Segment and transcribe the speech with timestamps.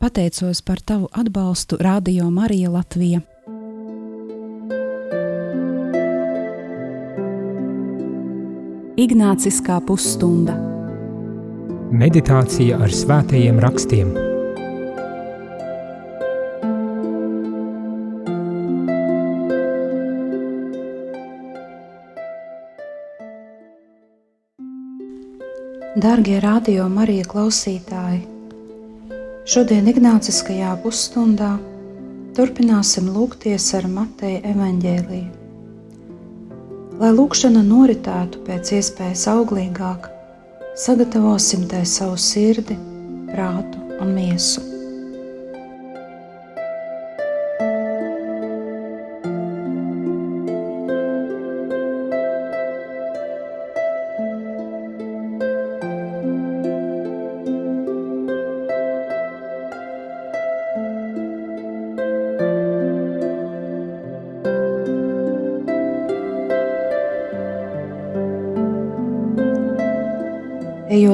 [0.00, 3.20] Pateicos par tavu atbalstu Radio Marija Latvija.
[8.96, 10.56] Ignāciskā pusstunda
[11.92, 14.16] Meditācija ar svētajiem rakstiem
[26.00, 27.99] Darbie radio Marija klausītāji!
[29.50, 31.56] Šodien Ignāciskajā pusstundā
[32.36, 35.26] turpināsim lūgties ar Mateja evaņģēliju.
[37.00, 40.06] Lai lūkšana noritētu pēc iespējas auglīgāk,
[40.86, 42.78] sagatavosim tai savu sirdi,
[43.32, 44.69] prātu un miesu.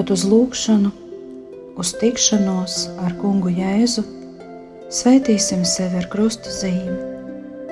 [0.07, 0.91] Ejot uz lūgšanu,
[1.83, 4.05] uz tikšanos ar kungu Jēzu,
[4.95, 6.95] svētīsim sevi ar krustu zīmi,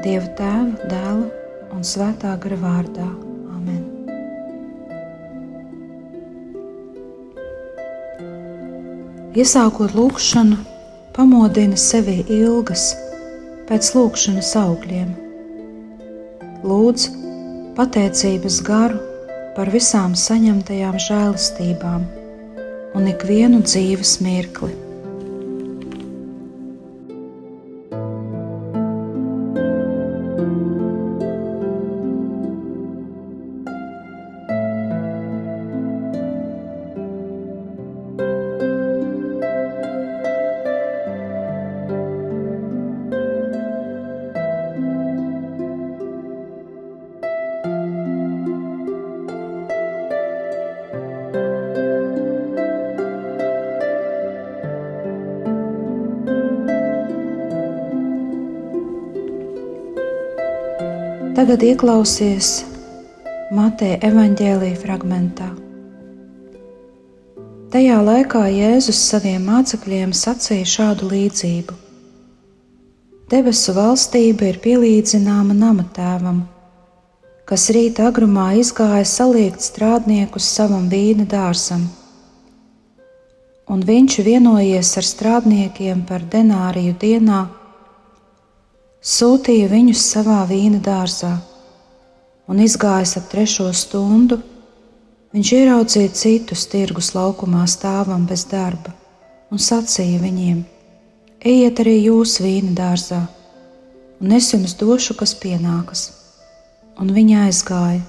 [0.02, 1.28] Dieva tēva, dēla
[1.76, 3.06] un svētā gara vārdā.
[3.54, 3.84] Amen.
[9.38, 10.58] Iesākot lūgšanu,
[11.14, 12.88] pamodina sevi ilgas
[13.70, 15.14] pēc lūgšanas augļiem.
[16.66, 17.06] Lūdz
[17.78, 18.98] pateicības garu
[19.54, 22.10] par visām saņemtajām žēlastībām
[22.94, 24.83] un ikvienu dzīves mirkli.
[61.44, 62.46] Tagad ieklausies
[63.52, 65.50] Mateja evaņģēlīja fragmentā.
[67.74, 71.74] Tajā laikā Jēzus saviem mācekļiem sacīja šādu līdzību:
[73.28, 76.38] Debesu valstība ir pielīdzināma nama tēvam,
[77.44, 81.84] kas rīta agrumā izgāja saliekt strādniekus savam vīna dārzam.
[83.68, 87.42] Un viņš vienojies ar strādniekiem par denāriju dienā
[89.04, 91.34] sūtīja viņus savā vīna dārzā,
[92.48, 94.40] un izgājis ap trešo stundu,
[95.36, 98.94] viņš ieraudzīja citus tirgus laukumā stāvam bez darba
[99.52, 100.64] un sacīja viņiem:
[101.44, 103.20] Ejiet arī jūs vīna dārzā,
[104.20, 106.08] un es jums došu, kas pienākas.
[106.98, 108.00] Un viņi aizgāja.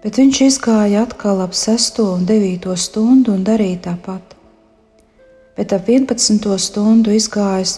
[0.00, 4.36] Bet viņš izgāja atkal ap 6 un 9 stundu un darīja tāpat.
[5.58, 7.74] Bet ap 11 stundu izgājis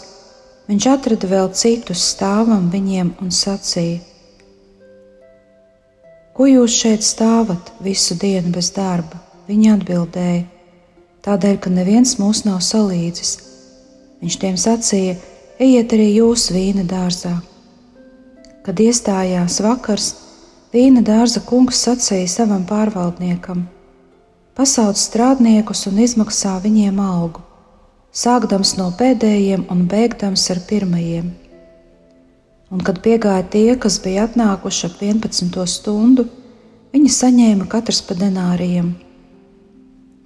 [0.70, 3.98] Viņš atrada vēl citus stāvam viņiem un sacīja:
[6.36, 9.18] Ko jūs šeit stāvat visu dienu bez darba?
[9.48, 10.44] Viņi atbildēja:
[11.26, 13.34] Tādēļ, ka neviens mūs nav salīdzis.
[14.22, 15.18] Viņš tiem sacīja:
[15.58, 17.34] Ejiet arī jūs vīna dārzā.
[18.62, 20.12] Kad iestājās vakars,
[20.70, 23.66] vīna dārza kungs sacīja savam pārvaldniekam:
[24.54, 27.42] Pasauc strādniekus un izmaksā viņiem algu
[28.12, 31.30] sākdams no pēdējiem un beigdams ar pirmajiem.
[32.72, 35.64] Un, kad piegāja tie, kas bija atnākuši ap 11.
[35.68, 36.26] stundu,
[36.92, 38.94] viņi saņēma katrs pa denārijiem.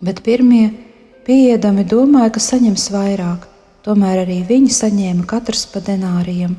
[0.02, 0.68] Bet pirmie,
[1.26, 3.46] pieejami, domāja, ka saņems vairāk,
[3.86, 6.54] tomēr arī viņi saņēma katrs pa denārijiem.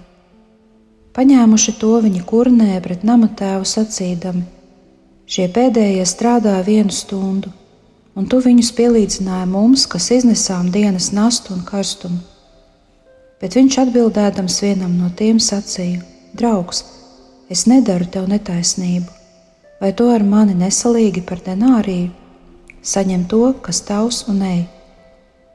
[1.15, 4.43] Paņēmuši to viņi kurnē pret nama tēvu sacīdami:
[5.27, 7.49] Šie pēdējie strādāja vienu stundu,
[8.17, 12.19] un tu viņus pielīdzināji mums, kas iznesām dienas nastu un karstumu.
[13.41, 16.01] Bet viņš atbildēdams vienam no tiem sacīja:
[16.37, 16.83] Draugs,
[17.53, 19.11] es nedaru tev netaisnību,
[19.81, 22.09] vai to ar mani nesalīgi par denāriju?
[22.87, 24.63] Saņem to, kas tavs un ej.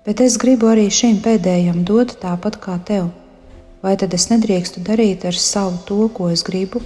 [0.07, 3.09] Bet es gribu arī šim pēdējam dot tāpat kā tev.
[3.83, 6.83] Vai tad es nedrīkstu darīt ar savu to, ko es gribu?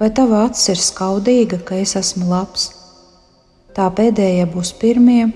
[0.00, 2.75] Vai tava acis ir skaudīga, ka es esmu labs?
[3.76, 5.26] Tā pēdējie būs pirmie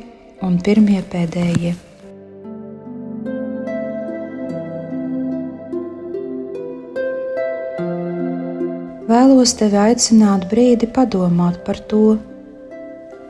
[0.41, 1.75] un pirmie pēdējie.
[9.11, 12.17] Vēlos tevi aicināt brīdi padomāt par to,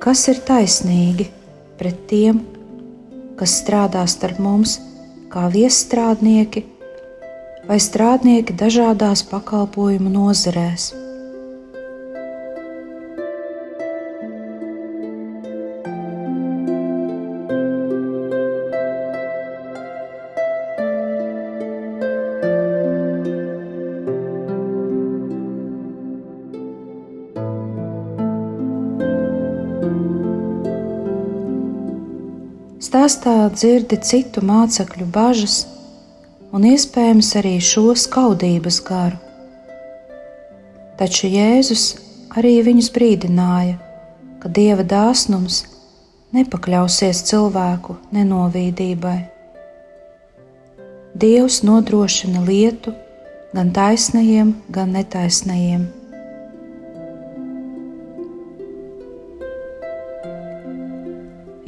[0.05, 1.31] kas ir taisnīgi
[1.81, 2.43] pret tiem,
[3.41, 4.77] kas strādā starp mums
[5.33, 6.67] kā viesstrādnieki
[7.67, 10.91] vai strādnieki dažādās pakalpojumu nozarēs.
[33.11, 35.55] Stāstā dzirdi citu mācekļu bažas
[36.55, 39.19] un iespējams arī šo skaudības garu.
[41.01, 41.89] Taču Jēzus
[42.39, 43.81] arī viņus brīdināja,
[44.39, 45.65] ka dieva dāsnums
[46.39, 49.19] nepakļausies cilvēku nenovīdībai.
[51.19, 52.95] Dievs nodrošina lietu
[53.51, 55.89] gan taisnajiem, gan netaisnajiem.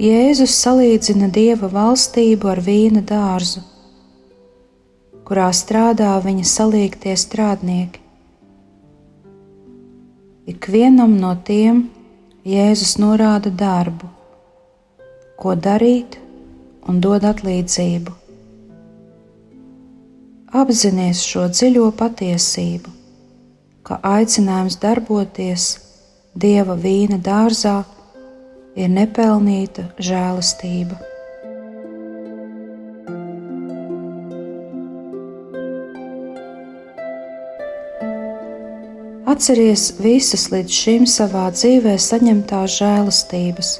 [0.02, 3.60] Jēzus salīdzina dieva valstību ar vīna dārzu,
[5.28, 8.00] kurā strādā viņa saliektie strādnieki.
[10.50, 11.84] Ikvienam no tiem
[12.43, 14.10] Jēzus norāda darbu,
[15.38, 16.19] ko darīt
[16.90, 18.19] un dod atlīdzību.
[20.64, 22.90] Apzinies šo dziļo patiesību,
[23.87, 25.72] ka aicinājums darboties
[26.34, 28.01] Dieva vīna dārzā ir
[28.76, 30.96] nepelnīta žēlastība.
[39.32, 43.70] Atceries visas līdz šim savā dzīvē saņemtās žēlastības,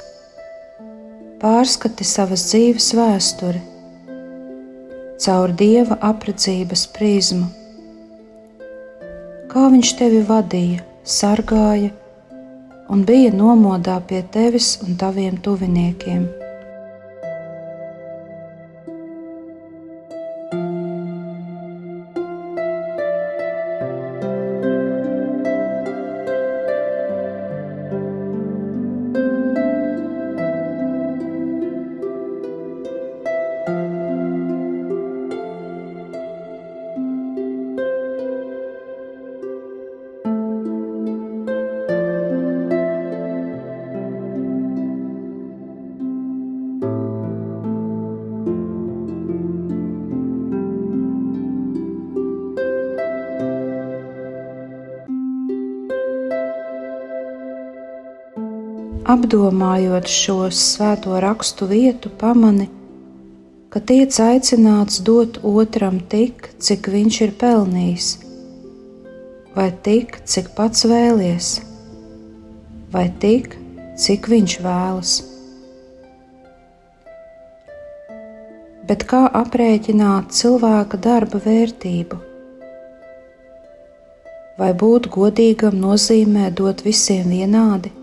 [1.43, 3.61] pārskati savas dzīves vēsturi
[5.23, 7.45] caur dieva apredzības prizmu.
[9.51, 11.93] Kā viņš tevi vadīja, sargāja,
[12.93, 16.42] un bija nomodā pie tevis un taviem tuviniekiem.
[59.13, 62.65] Apdomājot šo svēto rakstu vietu, pamani,
[63.69, 68.07] ka tiek aicināts dot otram tik, cik viņš ir pelnījis,
[69.53, 71.51] vai tik, cik pats vēlies,
[72.95, 73.53] vai tik,
[74.01, 75.15] cik viņš vēlas.
[78.89, 82.23] Bet kā aprēķināt cilvēka darba vērtību?
[84.57, 87.99] Vai būt godīgam nozīmē dot visiem vienādi?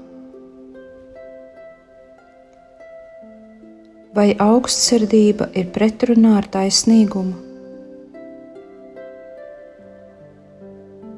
[4.14, 7.36] Vai augstsirdība ir pretrunā ar taisnīgumu.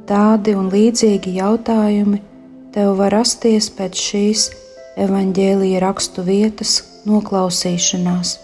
[0.08, 2.20] Tādi un līdzīgi jautājumi
[2.74, 4.46] tev var rasties pēc šīs
[5.00, 8.34] evaņģēlīja rakstu vietas noklausīšanās.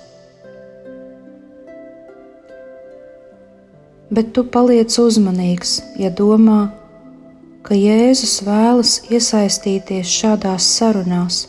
[4.08, 6.70] Bet tu paliec uzmanīgs, ja domā,
[7.66, 11.42] ka Jēzus vēlas iesaistīties šādās sarunās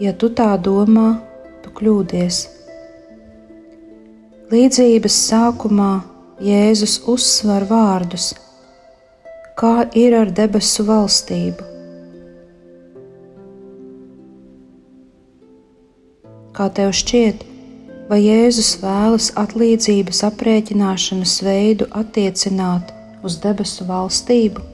[0.00, 1.18] Ja tu tā domā,
[1.60, 2.36] tu kļūdies.
[4.48, 5.90] Līdzības sākumā
[6.40, 8.30] Jēzus uzsver vārdus,
[9.60, 11.68] kā ir ar debesu valstību.
[16.56, 17.44] Kā tev šķiet,
[18.08, 24.69] vai Jēzus vēlas atlīdzības aprēķināšanas veidu attiecināt uz debesu valstību?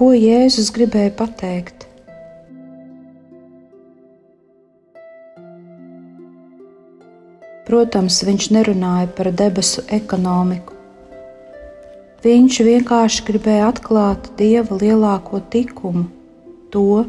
[0.00, 1.82] Ko Jēzus gribēja pateikt?
[7.66, 10.72] Protams, viņš nerunāja par debesu ekonomiku.
[12.24, 16.06] Viņš vienkārši gribēja atklāt Dieva lielāko likumu,
[16.72, 17.04] to,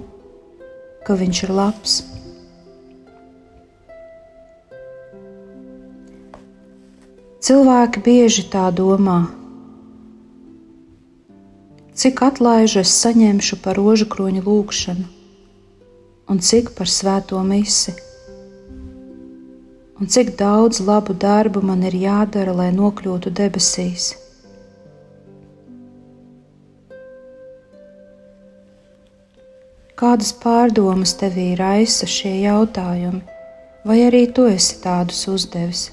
[1.08, 1.98] ka Viņš ir labs.
[7.40, 9.22] Cilvēki bieži tā domā,
[12.02, 15.04] cik atlaižu es saņemšu par rožu kroņa lūgšanu,
[16.34, 17.94] un cik par svēto misi,
[20.02, 24.08] un cik daudz labu darbu man ir jādara, lai nokļūtu debesīs.
[30.02, 33.22] Kādas pārdomas tevī raisa šie jautājumi,
[33.86, 35.92] vai arī tu esi tādus uzdevis?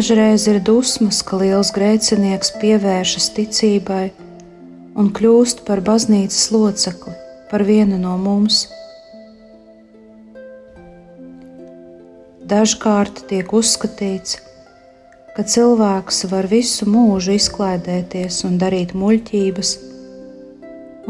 [0.00, 4.04] Dažreiz ir dusmas, ka liels grēcinieks pievēršas ticībai
[4.96, 7.12] un kļūst par baznīcas locekli,
[7.50, 8.62] par vienu no mums.
[12.52, 14.38] Dažkārt tiek uzskatīts,
[15.34, 19.72] ka cilvēks var visu mūžu izklaidēties un darīt muļķības,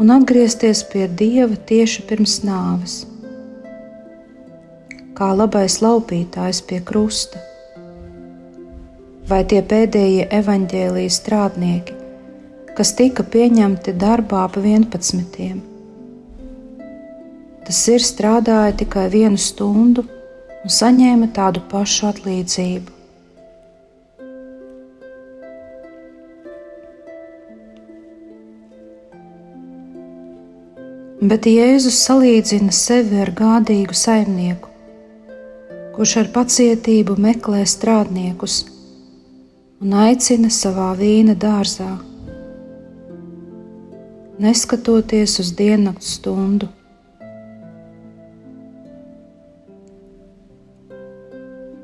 [0.03, 2.97] un atgriezties pie dieva tieši pirms nāves,
[5.15, 7.45] kā labais laupītājs pie krusta
[9.31, 11.97] vai tie pēdējie evaņģēlijas strādnieki,
[12.75, 15.51] kas tika pieņemti darbā pa 11.
[17.67, 20.03] Tas ir strādāja tikai vienu stundu
[20.61, 22.97] un saņēma tādu pašu atlīdzību.
[31.21, 34.71] Bet Jēzus salīdzina sevi ar gādīgu saimnieku,
[35.93, 38.63] kurš ar pacietību meklē strādniekus,
[39.81, 41.89] un aicina savā vīna dārzā,
[44.41, 46.69] neskatoties uz diennakts stundu.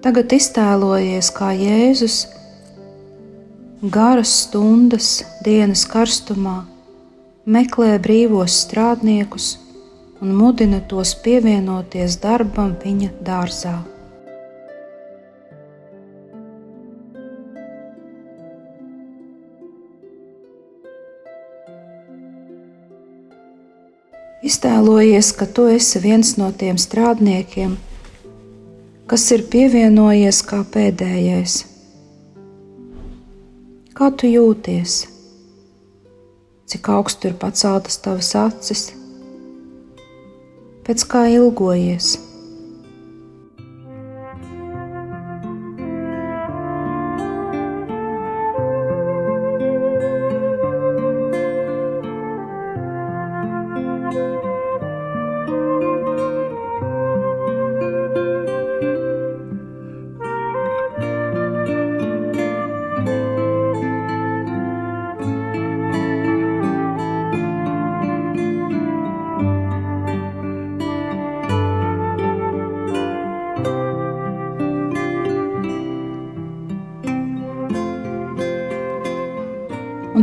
[0.06, 2.20] Tagad iztēlojies, kā Jēzus
[3.82, 5.10] garas stundas
[5.44, 6.60] dienas karstumā
[7.50, 9.56] meklē brīvos strādniekus
[10.22, 13.78] un mudina tos pievienoties darbam viņa dārzā.
[24.48, 27.74] Iztēlojies, ka tu esi viens no tiem strādniekiem,
[29.12, 31.56] kas ir pievienojies kā pēdējais.
[33.98, 34.94] Kā tu jūties?
[36.72, 38.86] Cik augstu ir paceltas tavas acis?
[40.88, 42.14] Pēc kā ilgojies?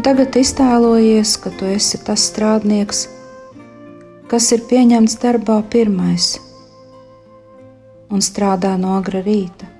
[0.05, 3.07] Tagad iztēlojies, ka tu esi tas strādnieks,
[4.29, 6.35] kas ir pieņemts darbā pirmais
[8.13, 9.71] un strādā no agra rīta.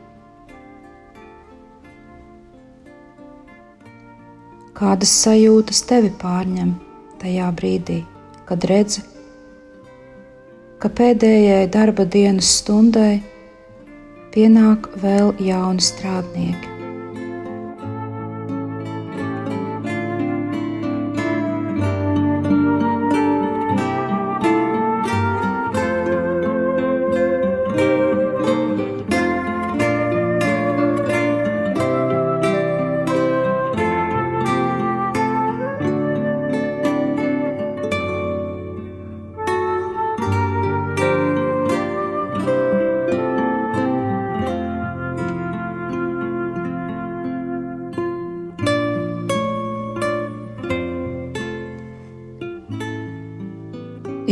[4.75, 6.73] Kādas sajūtas tevi pārņem
[7.21, 8.01] tajā brīdī,
[8.49, 9.05] kad redzi,
[10.81, 13.21] ka pēdējai darba dienas stundai
[14.35, 16.74] pienāk vēl jauni strādnieki?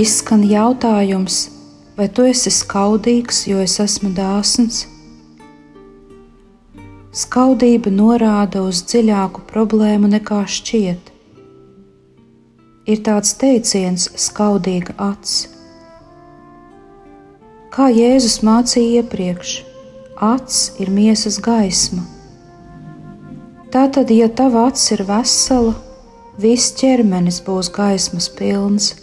[0.03, 1.45] Izskan jautājums,
[1.97, 4.87] vai tu esi skaudīgs, jo es esmu dāsns?
[7.13, 11.11] Skaudība norāda uz dziļāku problēmu nekā šķiet.
[12.89, 15.35] Ir tāds teiciens, skaudīga acs.
[17.73, 19.53] Kā Jēzus mācīja iepriekš,
[20.33, 22.03] acs ir miesas gaisma.
[23.73, 25.77] Tātad, ja tava acs ir vesela,
[26.43, 28.95] viss ķermenis būs gaismas pilns,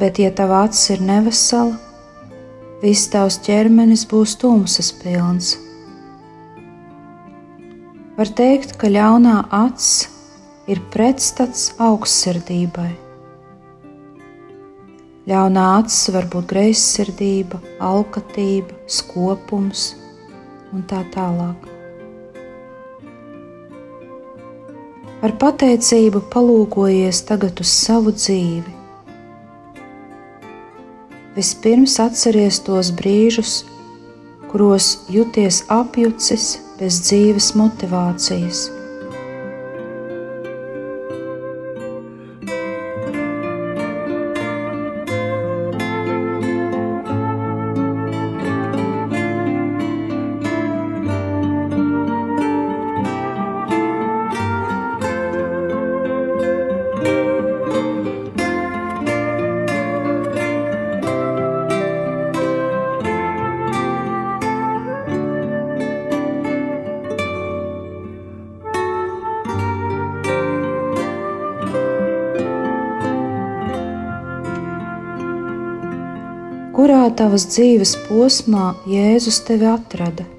[0.00, 1.76] bet ja tava acs ir nevesela,
[2.82, 5.54] viss tavs ķermenis būs tumsas pilns.
[8.14, 9.88] Var teikt, ka ļaunā acs
[10.70, 12.92] ir pretstats augstsirdībai.
[15.24, 19.94] Ļaunā acis var būt greizsirdība, alkatība, skopums
[20.76, 21.70] un tā tālāk.
[25.24, 28.83] Ar pateicību palūkojies tagad uz savu dzīvi.
[31.34, 33.64] Vispirms atceries tos brīžus,
[34.52, 36.44] kuros jūties apjucis
[36.78, 38.68] bez dzīves motivācijas.
[76.84, 80.33] Kurā tavas dzīves posmā Jēzus tevi atrada.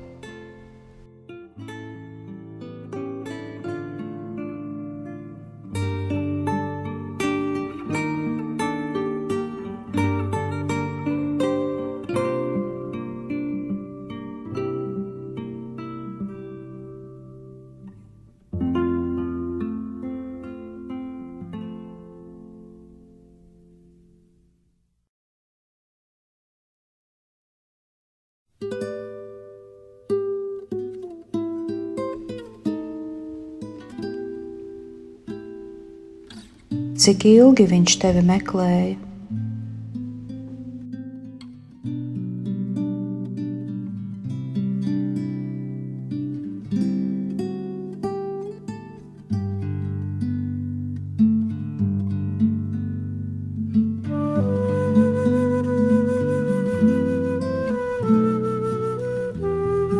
[37.05, 38.95] Cik ilgi viņš tevi meklēja?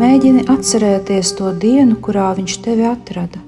[0.02, 3.45] Mēģini atcerēties to dienu, kurā viņš tevi atrada.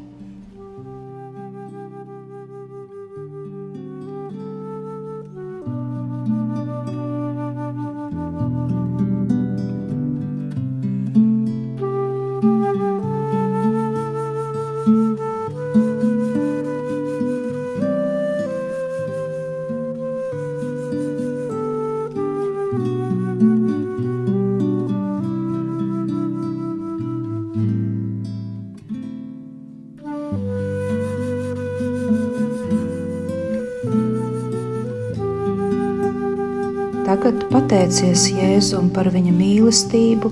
[37.07, 40.27] Tagad pateicies Jēzum par viņa mīlestību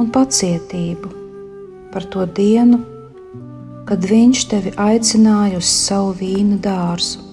[0.00, 1.10] un pacietību,
[1.92, 2.78] par to dienu,
[3.84, 7.23] kad viņš tevi aicināja uz savu vīna dārzu.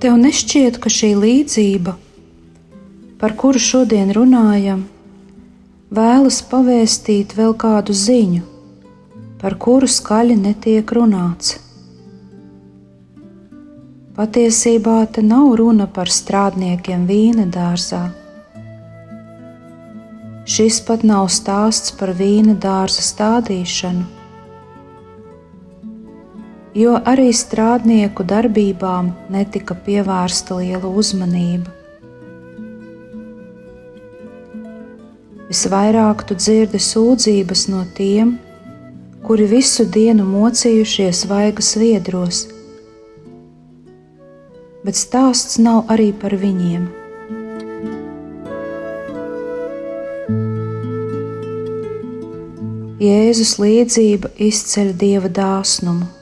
[0.00, 1.96] Tev nešķiet, ka šī līdzība,
[3.20, 4.86] par kuru šodien runājam,
[5.94, 8.44] vēlas pavēstīt vēl kādu ziņu,
[9.42, 11.58] par kuru skaļi netiek runāts?
[14.16, 18.08] Patiesībā te nav runa par strādniekiem vīna dārzā.
[20.50, 24.02] šis pat nav stāsts par vīna dārza stādīšanu,
[26.74, 31.72] jo arī strādnieku darbībām netika pievērsta liela uzmanība.
[35.50, 38.36] Visvairāk tu dzirdi sūdzības no tiem,
[39.26, 42.44] kuri visu dienu mocījušies vaigas viedros,
[44.86, 46.86] bet stāsts nav arī par viņiem.
[53.00, 56.19] Jēzus līdzība izceļ dieva dāsnumu.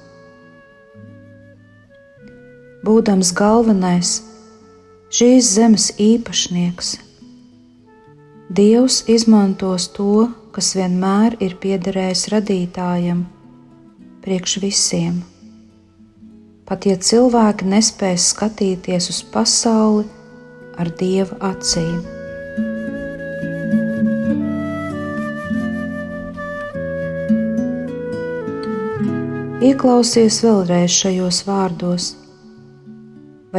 [2.88, 4.14] Būdams galvenais,
[5.12, 6.94] šīs zemes īpašnieks,
[8.48, 13.18] Dievs izmantos to, kas vienmēr ir piederējis radītājam,
[14.24, 15.18] priekš visiem.
[16.64, 20.07] Pat ja cilvēki nespēs skatīties uz pasauli
[20.81, 22.01] ar dieva acīm.
[29.68, 32.09] Ieklausies vēlreiz šajos vārdos,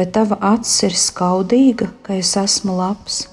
[0.00, 3.26] vai tava acis ir skaudīga, ka es esmu labs?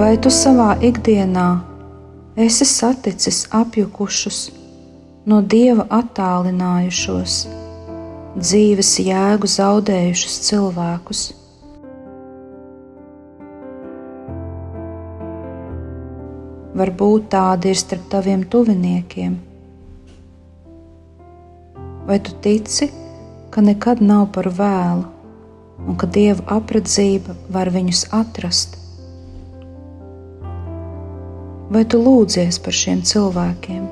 [0.00, 1.69] Vai tu savā ikdienā
[2.36, 4.38] esi saticis apjukušus,
[5.26, 7.42] no dieva attālinājušos,
[8.38, 11.26] dzīves jēgu zaudējušus cilvēkus?
[16.80, 19.36] Varbūt tādi ir starp taviem tuviniekiem.
[22.06, 22.88] Vai tu tici,
[23.50, 25.08] ka nekad nav par vēlu
[25.86, 28.79] un ka dieva apredzība var viņus atrast?
[31.70, 33.88] Vai tu lūdzies par šiem cilvēkiem?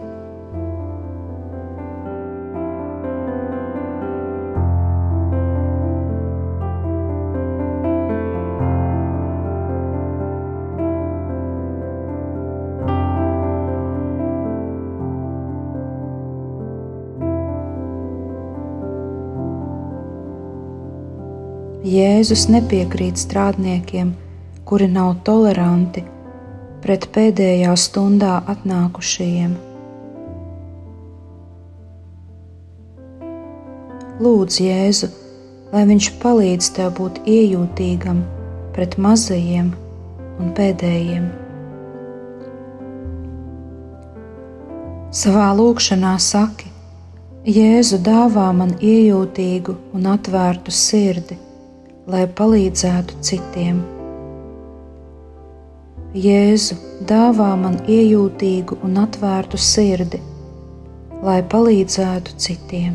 [21.89, 24.11] Jēzus nepiekrīt strādniekiem,
[24.69, 26.03] kuri nav toleranti
[26.83, 29.57] pret pēdējā stundā atnākušajiem.
[34.19, 35.11] Lūdz Jēzu,
[35.73, 38.25] lai Viņš palīdz tev būt iejūtīgam
[38.75, 39.69] pret mazajiem
[40.39, 41.29] un pēdējiem.
[45.19, 46.73] Savā lūkšanā saki,
[47.49, 51.39] Jēzu dāvā man iejūtīgu un atvērtu sirdi,
[52.11, 53.98] lai palīdzētu citiem.
[56.17, 60.23] Jēzu, dāvā man iejūtīgu un atvērtu sirdi,
[61.21, 62.95] lai palīdzētu citiem.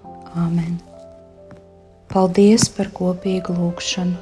[0.31, 0.77] Āmen!
[2.11, 4.15] Paldies par kopīgu lūgšanu!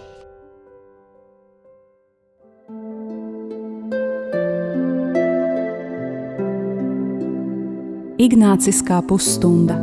[8.19, 9.78] Ignāciskā pusstunda.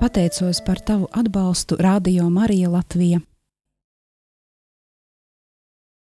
[0.00, 3.20] Pateicos par tavu atbalstu Radio Marija Latvija.